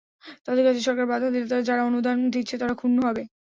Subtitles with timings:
[0.45, 3.23] তাদের কাজে সরকার বাধা দিলে যারা অনুদান দিচ্ছে, তারা ক্ষুণ্ন হবে।